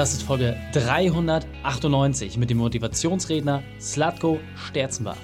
[0.00, 5.18] Das ist Folge 398 mit dem Motivationsredner Slatko Sterzenbach.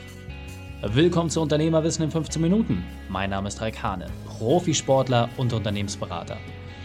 [0.83, 2.85] Willkommen zu Unternehmerwissen in 15 Minuten.
[3.09, 6.37] Mein Name ist Raik Hane, Profisportler und Unternehmensberater.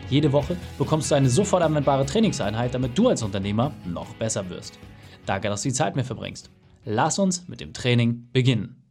[0.10, 4.79] Jede Woche bekommst du eine sofort anwendbare Trainingseinheit, damit du als Unternehmer noch besser wirst.
[5.26, 6.49] Danke, dass du die Zeit mir verbringst.
[6.85, 8.85] Lass uns mit dem Training beginnen.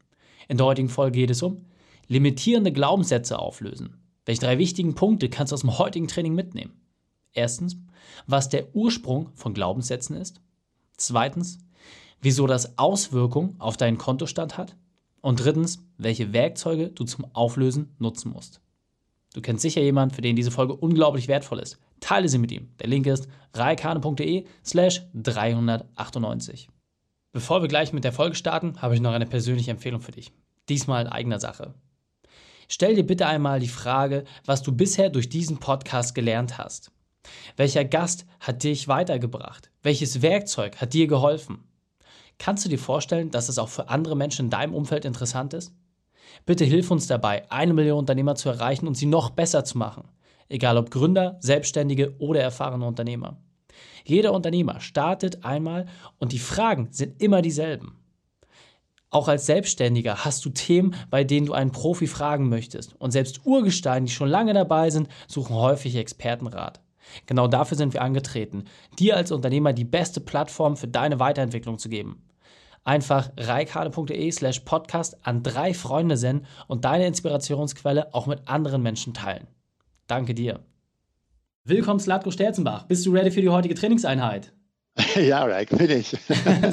[0.46, 1.64] In der heutigen Folge geht es um
[2.06, 3.96] limitierende Glaubenssätze auflösen.
[4.26, 6.74] Welche drei wichtigen Punkte kannst du aus dem heutigen Training mitnehmen?
[7.32, 7.76] Erstens,
[8.26, 10.40] was der Ursprung von Glaubenssätzen ist.
[10.96, 11.58] Zweitens,
[12.20, 14.76] wieso das Auswirkungen auf deinen Kontostand hat.
[15.22, 18.60] Und drittens, welche Werkzeuge du zum Auflösen nutzen musst.
[19.34, 21.78] Du kennst sicher jemanden, für den diese Folge unglaublich wertvoll ist.
[22.00, 22.70] Teile sie mit ihm.
[22.80, 26.68] Der Link ist reikane.de slash 398.
[27.32, 30.32] Bevor wir gleich mit der Folge starten, habe ich noch eine persönliche Empfehlung für dich.
[30.68, 31.74] Diesmal in eigener Sache.
[32.66, 36.90] Stell dir bitte einmal die Frage, was du bisher durch diesen Podcast gelernt hast.
[37.56, 39.70] Welcher Gast hat dich weitergebracht?
[39.82, 41.64] Welches Werkzeug hat dir geholfen?
[42.38, 45.74] Kannst du dir vorstellen, dass es auch für andere Menschen in deinem Umfeld interessant ist?
[46.46, 50.08] Bitte hilf uns dabei, eine Million Unternehmer zu erreichen und sie noch besser zu machen.
[50.48, 53.36] Egal ob Gründer, Selbstständige oder erfahrene Unternehmer.
[54.04, 55.86] Jeder Unternehmer startet einmal
[56.18, 58.00] und die Fragen sind immer dieselben.
[59.10, 62.94] Auch als Selbstständiger hast du Themen, bei denen du einen Profi fragen möchtest.
[63.00, 66.80] Und selbst Urgesteine, die schon lange dabei sind, suchen häufig Expertenrat.
[67.26, 68.64] Genau dafür sind wir angetreten,
[68.98, 72.22] dir als Unternehmer die beste Plattform für deine Weiterentwicklung zu geben.
[72.84, 79.12] Einfach reikade.de slash podcast an drei Freunde senden und deine Inspirationsquelle auch mit anderen Menschen
[79.12, 79.46] teilen.
[80.06, 80.60] Danke dir.
[81.64, 82.84] Willkommen, Slatko Sterzenbach.
[82.84, 84.52] Bist du ready für die heutige Trainingseinheit?
[85.14, 86.08] Ja, Raik, bin ich.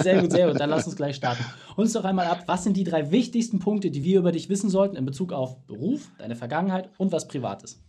[0.02, 0.60] sehr gut, sehr gut.
[0.60, 1.46] Dann lass uns gleich starten.
[1.76, 4.70] Uns doch einmal ab, was sind die drei wichtigsten Punkte, die wir über dich wissen
[4.70, 7.82] sollten in Bezug auf Beruf, deine Vergangenheit und was Privates?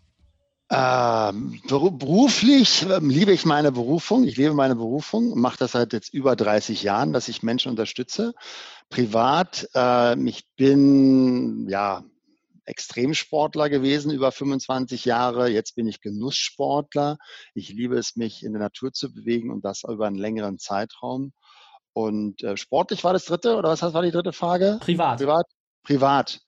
[0.71, 4.25] Ähm, beruflich ähm, liebe ich meine Berufung.
[4.25, 8.35] Ich lebe meine Berufung, mache das seit jetzt über 30 Jahren, dass ich Menschen unterstütze.
[8.91, 12.05] Privat, äh, ich bin ja
[12.67, 15.49] Extremsportler gewesen über 25 Jahre.
[15.49, 17.17] Jetzt bin ich Genusssportler.
[17.55, 21.33] Ich liebe es, mich in der Natur zu bewegen und das über einen längeren Zeitraum.
[21.95, 24.79] Und äh, sportlich war das dritte, oder was war die dritte Frage?
[24.81, 25.19] Privat.
[25.19, 25.47] Privat.
[25.89, 26.41] Privat.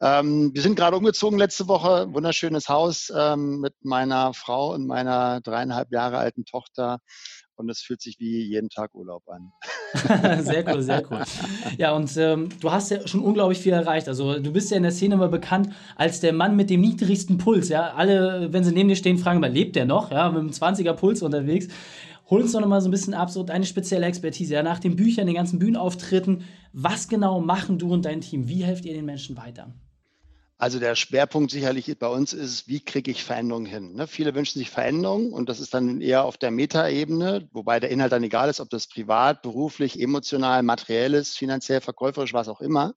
[0.00, 2.06] Ähm, wir sind gerade umgezogen letzte Woche.
[2.14, 7.00] Wunderschönes Haus ähm, mit meiner Frau und meiner dreieinhalb Jahre alten Tochter.
[7.56, 9.52] Und es fühlt sich wie jeden Tag Urlaub an.
[10.42, 11.24] sehr cool, sehr cool.
[11.76, 14.08] Ja, und ähm, du hast ja schon unglaublich viel erreicht.
[14.08, 17.36] Also du bist ja in der Szene immer bekannt als der Mann mit dem niedrigsten
[17.36, 17.68] Puls.
[17.68, 20.10] Ja, alle, wenn sie neben dir stehen, fragen, lebt der noch?
[20.10, 21.68] Ja, mit einem 20er Puls unterwegs.
[22.28, 24.54] Hol uns doch noch mal so ein bisschen ab, so deine spezielle Expertise.
[24.54, 26.42] Ja, nach den Büchern, den ganzen Bühnenauftritten,
[26.72, 28.48] was genau machen du und dein Team?
[28.48, 29.72] Wie helft ihr den Menschen weiter?
[30.58, 33.92] Also der Schwerpunkt sicherlich bei uns ist, wie kriege ich Veränderungen hin?
[33.92, 34.06] Ne?
[34.06, 38.12] Viele wünschen sich Veränderungen und das ist dann eher auf der Metaebene, wobei der Inhalt
[38.12, 42.94] dann egal ist, ob das privat, beruflich, emotional, materiell ist, finanziell, verkäuferisch, was auch immer.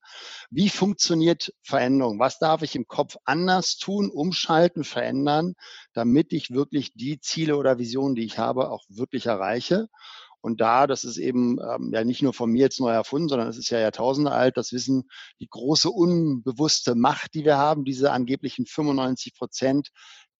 [0.50, 2.18] Wie funktioniert Veränderung?
[2.18, 5.52] Was darf ich im Kopf anders tun, umschalten, verändern,
[5.92, 9.88] damit ich wirklich die Ziele oder Visionen, die ich habe, auch wirklich erreiche?
[10.40, 13.48] Und da, das ist eben ähm, ja nicht nur von mir jetzt neu erfunden, sondern
[13.48, 15.08] es ist ja Jahrtausende alt, das Wissen,
[15.40, 19.90] die große unbewusste Macht, die wir haben, diese angeblichen 95 Prozent,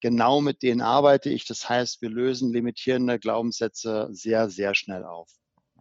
[0.01, 1.45] genau mit denen arbeite ich.
[1.45, 5.29] Das heißt, wir lösen limitierende Glaubenssätze sehr, sehr schnell auf.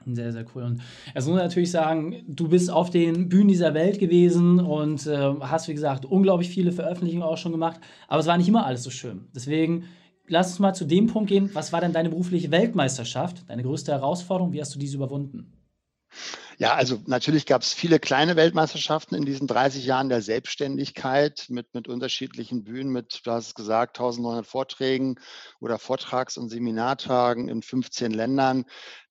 [0.07, 0.63] Sehr, sehr cool.
[0.63, 0.83] Und
[1.15, 5.69] es muss natürlich sagen, du bist auf den Bühnen dieser Welt gewesen und äh, hast,
[5.69, 7.81] wie gesagt, unglaublich viele Veröffentlichungen auch schon gemacht.
[8.09, 9.29] Aber es war nicht immer alles so schön.
[9.35, 9.85] Deswegen
[10.31, 11.51] lass uns mal zu dem Punkt gehen.
[11.53, 13.49] Was war denn deine berufliche Weltmeisterschaft?
[13.49, 14.53] Deine größte Herausforderung?
[14.53, 15.53] Wie hast du diese überwunden?
[16.60, 21.72] Ja, also natürlich gab es viele kleine Weltmeisterschaften in diesen 30 Jahren der Selbstständigkeit mit,
[21.72, 25.19] mit unterschiedlichen Bühnen, mit, du hast es gesagt, 1900 Vorträgen
[25.60, 28.66] oder Vortrags- und Seminartagen in 15 Ländern.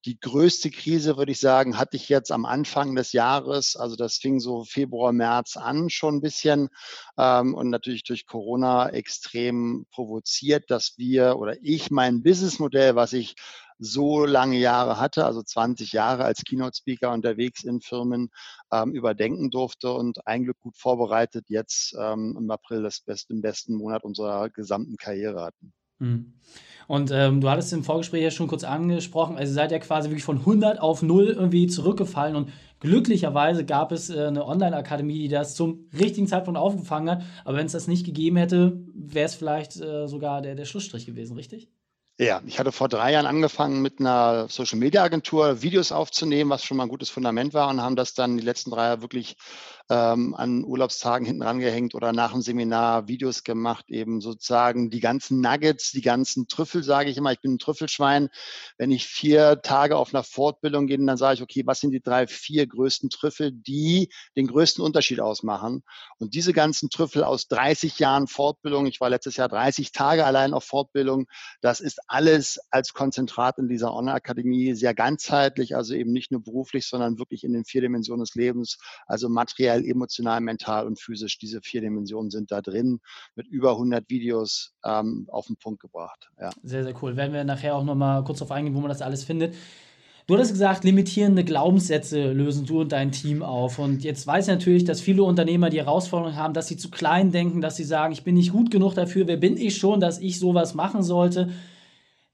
[0.06, 3.76] Die größte Krise, würde ich sagen, hatte ich jetzt am Anfang des Jahres.
[3.76, 6.70] Also das fing so Februar, März an schon ein bisschen
[7.18, 13.34] ähm, und natürlich durch Corona extrem provoziert, dass wir oder ich mein Businessmodell, was ich
[13.80, 18.30] so lange Jahre hatte, also 20 Jahre als Keynote-Speaker unterwegs in Firmen,
[18.72, 23.42] ähm, überdenken durfte und ein Glück gut vorbereitet jetzt ähm, im April das best, im
[23.42, 25.74] besten Monat unserer gesamten Karriere hatten.
[26.00, 26.34] Mhm.
[26.88, 30.24] Und ähm, du hattest im Vorgespräch ja schon kurz angesprochen, also seid ihr quasi wirklich
[30.24, 32.50] von 100 auf 0 irgendwie zurückgefallen und
[32.80, 37.24] glücklicherweise gab es äh, eine Online-Akademie, die das zum richtigen Zeitpunkt aufgefangen hat.
[37.46, 41.06] Aber wenn es das nicht gegeben hätte, wäre es vielleicht äh, sogar der, der Schlussstrich
[41.06, 41.70] gewesen, richtig?
[42.22, 46.66] Ja, ich hatte vor drei Jahren angefangen mit einer Social Media Agentur Videos aufzunehmen, was
[46.66, 49.38] schon mal ein gutes Fundament war und haben das dann die letzten drei Jahre wirklich
[49.90, 55.42] ähm, an Urlaubstagen hinten rangehängt oder nach dem Seminar Videos gemacht, eben sozusagen die ganzen
[55.42, 57.32] Nuggets, die ganzen Trüffel, sage ich immer.
[57.32, 58.30] Ich bin ein Trüffelschwein.
[58.78, 62.02] Wenn ich vier Tage auf einer Fortbildung gehe, dann sage ich, okay, was sind die
[62.02, 65.84] drei, vier größten Trüffel, die den größten Unterschied ausmachen?
[66.20, 70.54] Und diese ganzen Trüffel aus 30 Jahren Fortbildung, ich war letztes Jahr 30 Tage allein
[70.54, 71.26] auf Fortbildung,
[71.62, 76.86] das ist alles als Konzentrat in dieser Online-Akademie sehr ganzheitlich, also eben nicht nur beruflich,
[76.86, 78.78] sondern wirklich in den vier Dimensionen des Lebens,
[79.08, 81.38] also materiell intellektuell, emotional, mental und physisch.
[81.38, 83.00] Diese vier Dimensionen sind da drin
[83.36, 86.30] mit über 100 Videos ähm, auf den Punkt gebracht.
[86.40, 86.52] Ja.
[86.64, 87.16] Sehr, sehr cool.
[87.16, 89.56] Werden wir nachher auch nochmal kurz darauf eingehen, wo man das alles findet.
[90.28, 93.80] Du hattest gesagt, limitierende Glaubenssätze lösen du und dein Team auf.
[93.80, 97.32] Und jetzt weiß ich natürlich, dass viele Unternehmer die Herausforderung haben, dass sie zu klein
[97.32, 100.20] denken, dass sie sagen, ich bin nicht gut genug dafür, wer bin ich schon, dass
[100.20, 101.50] ich sowas machen sollte.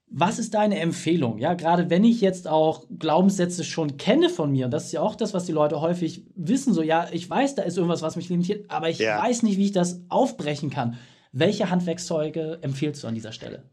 [0.08, 1.38] Was ist deine Empfehlung?
[1.38, 5.00] Ja, gerade wenn ich jetzt auch Glaubenssätze schon kenne von mir, und das ist ja
[5.00, 8.16] auch das, was die Leute häufig wissen, so, ja, ich weiß, da ist irgendwas, was
[8.16, 9.20] mich limitiert, aber ich ja.
[9.20, 10.96] weiß nicht, wie ich das aufbrechen kann.
[11.32, 13.64] Welche Handwerkszeuge empfiehlst du an dieser Stelle?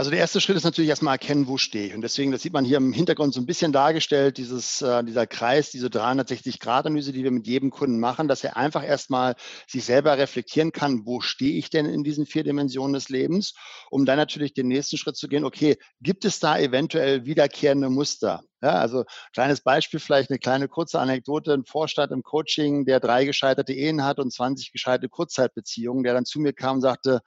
[0.00, 1.94] Also der erste Schritt ist natürlich erstmal erkennen, wo stehe ich.
[1.94, 5.26] Und deswegen, das sieht man hier im Hintergrund so ein bisschen dargestellt, dieses, äh, dieser
[5.26, 9.34] Kreis, diese 360-Grad-Analyse, die wir mit jedem Kunden machen, dass er einfach erstmal
[9.68, 13.52] sich selber reflektieren kann, wo stehe ich denn in diesen vier Dimensionen des Lebens,
[13.90, 18.40] um dann natürlich den nächsten Schritt zu gehen, okay, gibt es da eventuell wiederkehrende Muster?
[18.62, 19.04] Ja, also
[19.34, 21.52] kleines Beispiel, vielleicht eine kleine kurze Anekdote.
[21.52, 26.24] Ein Vorstand im Coaching, der drei gescheiterte Ehen hat und 20 gescheiterte Kurzzeitbeziehungen, der dann
[26.24, 27.20] zu mir kam und sagte,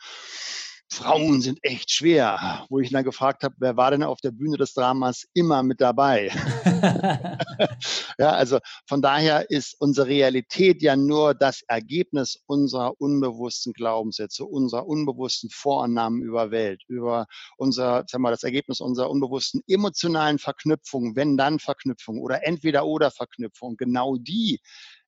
[0.92, 4.58] Frauen sind echt schwer, wo ich dann gefragt habe, wer war denn auf der Bühne
[4.58, 6.30] des Dramas immer mit dabei?
[8.20, 14.86] ja, also von daher ist unsere Realität ja nur das Ergebnis unserer unbewussten Glaubenssätze, unserer
[14.86, 17.26] unbewussten Vorannahmen über Welt, über
[17.58, 23.10] unser, sag mal, das Ergebnis unserer unbewussten emotionalen Verknüpfung, wenn dann Verknüpfung oder entweder oder
[23.10, 23.78] Verknüpfung.
[23.78, 24.60] Genau die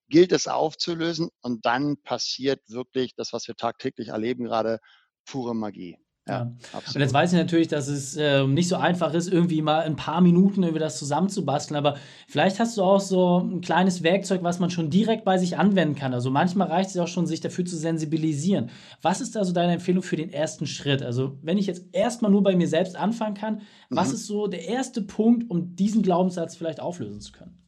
[0.09, 4.79] gilt es aufzulösen und dann passiert wirklich das, was wir tagtäglich erleben gerade,
[5.25, 5.97] pure Magie.
[6.27, 6.81] Ja, ja.
[6.93, 9.95] Und jetzt weiß ich natürlich, dass es äh, nicht so einfach ist, irgendwie mal ein
[9.95, 14.57] paar Minuten über das zusammenzubasteln, aber vielleicht hast du auch so ein kleines Werkzeug, was
[14.57, 16.15] man schon direkt bei sich anwenden kann.
[16.15, 18.71] Also manchmal reicht es auch schon, sich dafür zu sensibilisieren.
[19.03, 21.03] Was ist da so deine Empfehlung für den ersten Schritt?
[21.03, 23.61] Also wenn ich jetzt erstmal nur bei mir selbst anfangen kann,
[23.91, 24.13] was mhm.
[24.15, 27.64] ist so der erste Punkt, um diesen Glaubenssatz vielleicht auflösen zu können?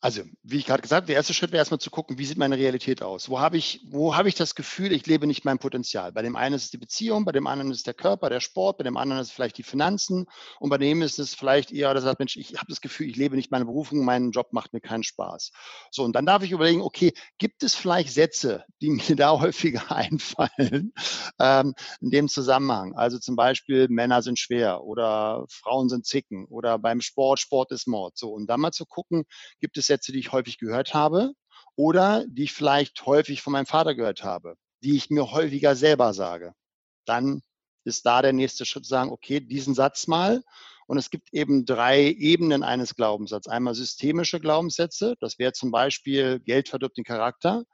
[0.00, 2.38] Also, wie ich gerade gesagt habe, der erste Schritt wäre erstmal zu gucken, wie sieht
[2.38, 3.28] meine Realität aus?
[3.28, 6.12] Wo habe ich, wo habe ich das Gefühl, ich lebe nicht mein Potenzial?
[6.12, 8.38] Bei dem einen ist es die Beziehung, bei dem anderen ist es der Körper, der
[8.38, 10.26] Sport, bei dem anderen ist es vielleicht die Finanzen
[10.60, 13.16] und bei dem ist es vielleicht eher, dass sagt, Mensch, ich habe das Gefühl, ich
[13.16, 15.50] lebe nicht meine Berufung, mein Job macht mir keinen Spaß.
[15.90, 19.90] So, und dann darf ich überlegen, okay, gibt es vielleicht Sätze, die mir da häufiger
[19.90, 20.92] einfallen
[21.40, 22.94] ähm, in dem Zusammenhang?
[22.94, 27.88] Also zum Beispiel, Männer sind schwer oder Frauen sind zicken oder beim Sport, Sport ist
[27.88, 28.16] Mord.
[28.16, 29.24] So, und dann mal zu gucken,
[29.58, 31.32] gibt es Sätze, die ich häufig gehört habe
[31.74, 34.54] oder die ich vielleicht häufig von meinem Vater gehört habe,
[34.84, 36.52] die ich mir häufiger selber sage.
[37.04, 37.42] Dann
[37.84, 40.42] ist da der nächste Schritt sagen, okay, diesen Satz mal.
[40.86, 43.52] Und es gibt eben drei Ebenen eines Glaubenssatzes.
[43.52, 47.64] Einmal systemische Glaubenssätze, das wäre zum Beispiel Geld verdirbt den Charakter.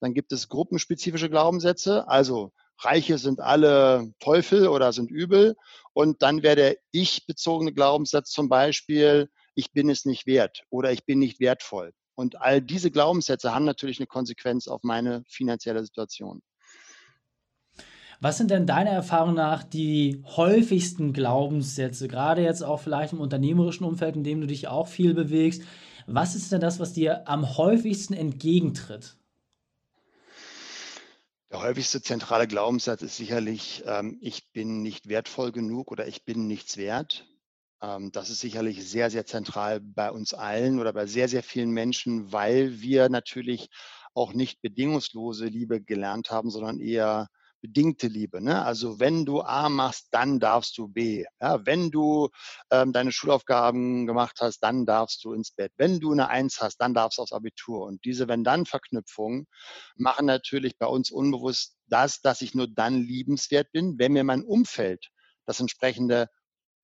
[0.00, 5.54] Dann gibt es gruppenspezifische Glaubenssätze, also Reiche sind alle Teufel oder sind übel.
[5.92, 11.04] Und dann wäre der ich-bezogene Glaubenssatz zum Beispiel, ich bin es nicht wert oder ich
[11.04, 11.92] bin nicht wertvoll.
[12.14, 16.42] Und all diese Glaubenssätze haben natürlich eine Konsequenz auf meine finanzielle Situation.
[18.20, 23.84] Was sind denn deiner Erfahrung nach die häufigsten Glaubenssätze, gerade jetzt auch vielleicht im unternehmerischen
[23.84, 25.62] Umfeld, in dem du dich auch viel bewegst?
[26.06, 29.16] Was ist denn das, was dir am häufigsten entgegentritt?
[31.50, 36.46] Der häufigste zentrale Glaubenssatz ist sicherlich, ähm, ich bin nicht wertvoll genug oder ich bin
[36.46, 37.26] nichts wert.
[37.82, 41.70] Ähm, das ist sicherlich sehr, sehr zentral bei uns allen oder bei sehr, sehr vielen
[41.70, 43.68] Menschen, weil wir natürlich
[44.14, 47.28] auch nicht bedingungslose Liebe gelernt haben, sondern eher
[47.62, 48.42] bedingte Liebe.
[48.42, 48.62] Ne?
[48.64, 51.24] Also wenn du A machst, dann darfst du B.
[51.40, 52.28] Ja, wenn du
[52.70, 55.72] ähm, deine Schulaufgaben gemacht hast, dann darfst du ins Bett.
[55.76, 57.86] Wenn du eine Eins hast, dann darfst du aufs Abitur.
[57.86, 59.46] Und diese Wenn-Dann-Verknüpfungen
[59.96, 64.42] machen natürlich bei uns unbewusst das, dass ich nur dann liebenswert bin, wenn mir mein
[64.42, 65.08] Umfeld
[65.46, 66.28] das entsprechende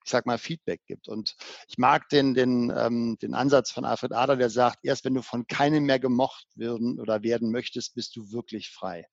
[0.09, 1.07] ich sag mal, Feedback gibt.
[1.07, 1.37] Und
[1.69, 5.21] ich mag den, den, ähm, den Ansatz von Alfred Adler, der sagt, erst wenn du
[5.21, 9.07] von keinem mehr gemocht werden oder werden möchtest, bist du wirklich frei.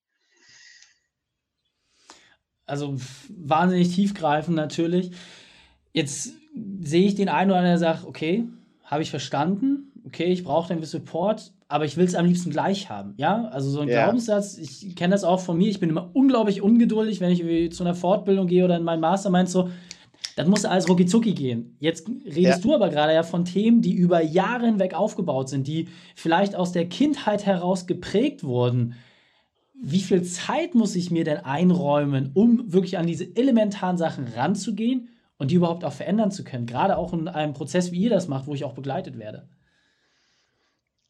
[2.66, 2.96] Also
[3.30, 5.12] wahnsinnig tiefgreifend natürlich.
[5.92, 6.32] Jetzt
[6.80, 8.48] sehe ich den einen oder anderen, der sagt, okay,
[8.86, 12.90] habe ich verstanden, okay, ich brauche den Support, aber ich will es am liebsten gleich
[12.90, 13.16] haben.
[13.18, 14.04] Ja, also so ein ja.
[14.04, 17.84] Glaubenssatz, ich kenne das auch von mir, ich bin immer unglaublich ungeduldig, wenn ich zu
[17.84, 19.70] einer Fortbildung gehe oder in meinen Mastermind so,
[20.36, 21.78] Das muss alles rucki gehen.
[21.80, 22.58] Jetzt redest ja.
[22.58, 26.74] du aber gerade ja von Themen, die über Jahre hinweg aufgebaut sind, die vielleicht aus
[26.74, 28.96] der Kindheit heraus geprägt wurden.
[29.82, 35.10] Wie viel Zeit muss ich mir denn einräumen, um wirklich an diese elementaren Sachen ranzugehen
[35.38, 36.66] und die überhaupt auch verändern zu können?
[36.66, 39.48] Gerade auch in einem Prozess, wie ihr das macht, wo ich auch begleitet werde.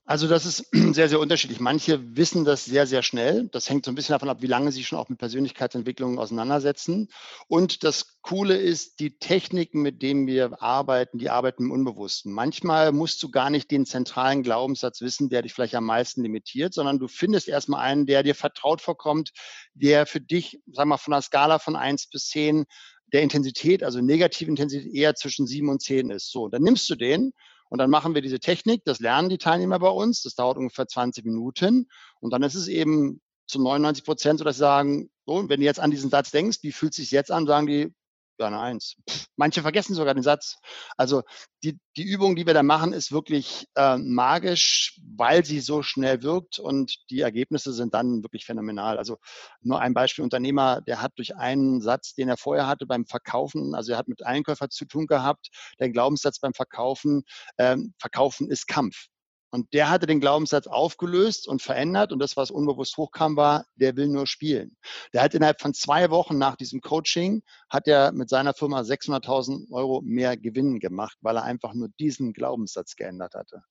[0.08, 1.60] Also das ist sehr, sehr unterschiedlich.
[1.60, 3.50] Manche wissen das sehr, sehr schnell.
[3.52, 7.10] Das hängt so ein bisschen davon ab, wie lange sie schon auch mit Persönlichkeitsentwicklung auseinandersetzen.
[7.48, 12.32] Und das Coole ist, die Techniken, mit denen wir arbeiten, die arbeiten im Unbewussten.
[12.32, 16.76] Manchmal musst du gar nicht den zentralen Glaubenssatz wissen, der dich vielleicht am meisten limitiert,
[16.76, 19.32] sondern du findest erstmal einen, der dir vertraut vorkommt,
[19.74, 22.66] der für dich, sag mal, von einer Skala von eins bis zehn
[23.12, 26.32] der Intensität, also negative Intensität, eher zwischen sieben und zehn ist.
[26.32, 27.34] So, dann nimmst du den
[27.69, 30.88] und dann machen wir diese Technik, das lernen die Teilnehmer bei uns, das dauert ungefähr
[30.88, 31.88] 20 Minuten.
[32.19, 35.65] Und dann ist es eben zu 99 Prozent so, dass sie sagen, so, wenn du
[35.65, 37.93] jetzt an diesen Satz denkst, wie fühlt es sich jetzt an, sagen die,
[38.39, 38.96] ja, eine Eins.
[39.36, 40.58] Manche vergessen sogar den Satz.
[40.98, 41.24] Also
[41.63, 46.22] die, die Übung, die wir da machen, ist wirklich äh, magisch, weil sie so schnell
[46.24, 48.98] wirkt und die Ergebnisse sind dann wirklich phänomenal.
[48.98, 49.18] Also
[49.62, 53.75] nur ein Beispiel, Unternehmer, der hat durch einen Satz, den er vorher hatte beim Verkaufen,
[53.75, 55.50] also er hat mit Einkäufer zu tun gehabt,
[55.80, 57.24] der Glaubenssatz beim Verkaufen,
[57.58, 59.08] ähm, Verkaufen ist Kampf.
[59.56, 62.12] Und der hatte den Glaubenssatz aufgelöst und verändert.
[62.12, 64.76] Und das, was unbewusst hochkam, war, der will nur spielen.
[65.14, 69.72] Der hat innerhalb von zwei Wochen nach diesem Coaching, hat er mit seiner Firma 600.000
[69.72, 73.64] Euro mehr Gewinn gemacht, weil er einfach nur diesen Glaubenssatz geändert hatte.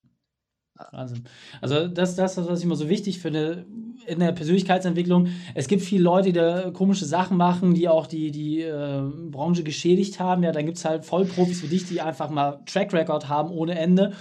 [0.90, 1.24] Wahnsinn.
[1.60, 3.66] Also das ist das, was ich immer so wichtig finde
[4.06, 5.28] in der Persönlichkeitsentwicklung.
[5.54, 9.64] Es gibt viele Leute, die da komische Sachen machen, die auch die, die äh, Branche
[9.64, 10.42] geschädigt haben.
[10.42, 13.78] Ja, dann gibt es halt Vollprofis wie dich, die einfach mal Track Record haben ohne
[13.78, 14.14] Ende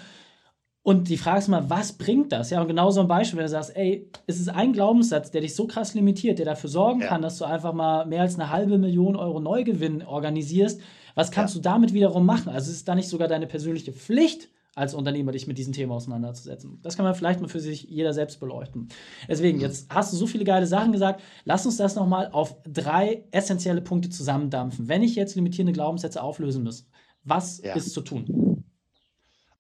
[0.84, 2.50] und die Frage ist mal, was bringt das?
[2.50, 5.40] Ja, und genau so ein Beispiel, wenn du sagst, ey, es ist ein Glaubenssatz, der
[5.40, 7.08] dich so krass limitiert, der dafür sorgen ja.
[7.08, 10.82] kann, dass du einfach mal mehr als eine halbe Million Euro Neugewinn organisierst.
[11.16, 11.60] Was kannst ja.
[11.62, 12.50] du damit wiederum machen?
[12.50, 15.92] Also ist es da nicht sogar deine persönliche Pflicht, als Unternehmer dich mit diesen Themen
[15.92, 16.80] auseinanderzusetzen.
[16.82, 18.90] Das kann man vielleicht mal für sich jeder selbst beleuchten.
[19.28, 19.64] Deswegen, mhm.
[19.64, 21.22] jetzt hast du so viele geile Sachen gesagt.
[21.46, 24.88] Lass uns das nochmal auf drei essentielle Punkte zusammendampfen.
[24.88, 26.88] Wenn ich jetzt limitierende Glaubenssätze auflösen muss,
[27.24, 27.76] was ja.
[27.76, 28.64] ist zu tun?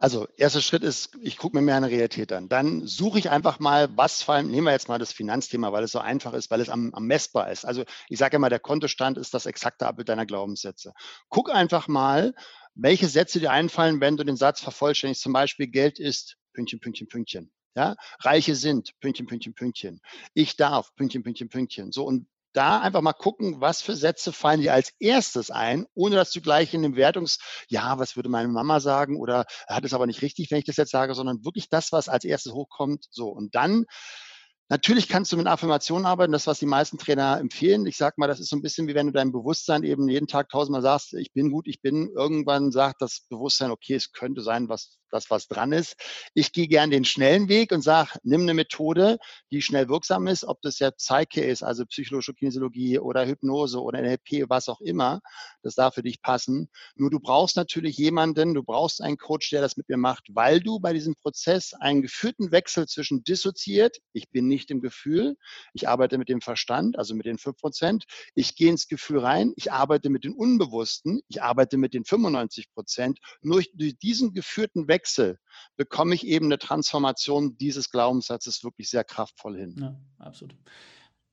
[0.04, 2.50] Also, erster Schritt ist, ich gucke mir mehr eine Realität an.
[2.50, 5.86] Dann suche ich einfach mal, was vor allem, nehmen wir jetzt mal das Finanzthema, weil
[5.86, 7.64] es so einfach ist, weil es am, am messbar ist.
[7.64, 10.92] Also, ich sage immer, der Kontostand ist das exakte Abbild deiner Glaubenssätze.
[11.30, 12.34] Guck einfach mal,
[12.76, 15.24] welche Sätze dir einfallen, wenn du den Satz vervollständigst.
[15.24, 17.54] Zum Beispiel, Geld ist Pünktchen, Pünktchen, Pünktchen.
[17.74, 20.02] Ja, Reiche sind Pünktchen, Pünktchen, Pünktchen.
[20.34, 21.94] Ich darf Pünktchen, Pünktchen, Pünktchen.
[21.94, 26.16] So und da einfach mal gucken, was für Sätze fallen dir als erstes ein, ohne
[26.16, 29.94] dass du gleich in dem Wertungs, ja, was würde meine Mama sagen oder hat es
[29.94, 33.06] aber nicht richtig, wenn ich das jetzt sage, sondern wirklich das, was als erstes hochkommt.
[33.10, 33.86] So und dann
[34.74, 37.86] Natürlich kannst du mit Affirmationen arbeiten, das, was die meisten Trainer empfehlen.
[37.86, 40.25] Ich sage mal, das ist so ein bisschen wie wenn du dein Bewusstsein eben jeden
[40.25, 42.10] Tag tausendmal sagst, ich bin gut, ich bin.
[42.15, 45.96] Irgendwann sagt das Bewusstsein, okay, es könnte sein, was das, was dran ist.
[46.34, 49.20] Ich gehe gern den schnellen Weg und sage, nimm eine Methode,
[49.51, 54.01] die schnell wirksam ist, ob das ja Psyche ist, also psychologische Kinesiologie oder Hypnose oder
[54.01, 55.22] NLP, was auch immer.
[55.62, 56.68] Das darf für dich passen.
[56.96, 60.60] Nur du brauchst natürlich jemanden, du brauchst einen Coach, der das mit mir macht, weil
[60.60, 65.38] du bei diesem Prozess einen geführten Wechsel zwischen dissoziiert, ich bin nicht im Gefühl,
[65.74, 68.05] ich arbeite mit dem Verstand, also mit den 5 Prozent,
[68.36, 72.72] ich gehe ins Gefühl rein, ich arbeite mit den Unbewussten, ich arbeite mit den 95
[72.74, 73.20] Prozent.
[73.41, 75.39] Nur durch diesen geführten Wechsel Wechsel
[75.75, 79.75] bekomme ich eben eine Transformation dieses Glaubenssatzes wirklich sehr kraftvoll hin.
[79.79, 80.55] Ja, absolut.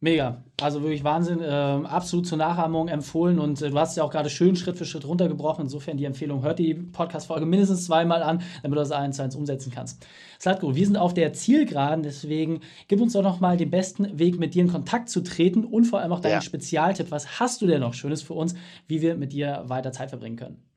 [0.03, 4.11] Mega, also wirklich Wahnsinn, äh, absolut zur Nachahmung empfohlen und äh, du hast ja auch
[4.11, 5.65] gerade schön Schritt für Schritt runtergebrochen.
[5.65, 9.37] Insofern die Empfehlung, hört die Podcast-Folge mindestens zweimal an, damit du das eins zu eins
[9.37, 10.07] umsetzen kannst.
[10.41, 14.55] Slatko, wir sind auf der Zielgeraden, deswegen gib uns doch nochmal den besten Weg, mit
[14.55, 16.41] dir in Kontakt zu treten und vor allem auch deinen ja.
[16.41, 17.11] Spezialtipp.
[17.11, 18.55] Was hast du denn noch Schönes für uns,
[18.87, 20.70] wie wir mit dir weiter Zeit verbringen können?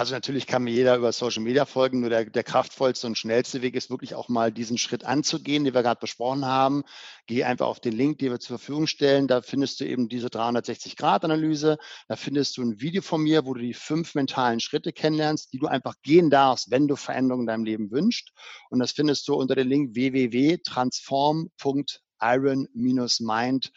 [0.00, 3.60] Also natürlich kann mir jeder über Social Media folgen, nur der, der kraftvollste und schnellste
[3.60, 6.84] Weg ist wirklich auch mal diesen Schritt anzugehen, den wir gerade besprochen haben.
[7.26, 9.28] Geh einfach auf den Link, den wir zur Verfügung stellen.
[9.28, 11.76] Da findest du eben diese 360-Grad-Analyse.
[12.08, 15.58] Da findest du ein Video von mir, wo du die fünf mentalen Schritte kennenlernst, die
[15.58, 18.32] du einfach gehen darfst, wenn du Veränderungen in deinem Leben wünschst.
[18.70, 23.68] Und das findest du unter dem Link www.transform.de iron-mind.de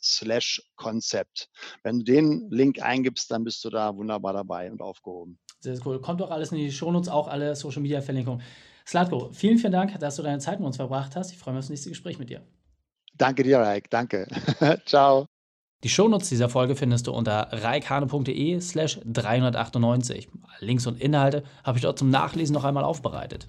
[0.00, 1.48] slash Konzept.
[1.82, 5.38] Wenn du den Link eingibst, dann bist du da wunderbar dabei und aufgehoben.
[5.60, 6.00] Sehr cool.
[6.00, 8.42] Kommt doch alles in die Shownotes, auch alle Social Media Verlinkungen.
[8.86, 11.32] Slatko, vielen, vielen Dank, dass du deine Zeit mit uns verbracht hast.
[11.32, 12.42] Ich freue mich auf das nächste Gespräch mit dir.
[13.14, 13.90] Danke dir, Raik.
[13.90, 14.28] Danke.
[14.86, 15.26] Ciao.
[15.82, 20.28] Die Shownotes dieser Folge findest du unter reikhane.de slash 398.
[20.60, 23.48] Links und Inhalte habe ich dort zum Nachlesen noch einmal aufbereitet.